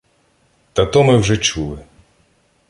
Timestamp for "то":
0.85-1.03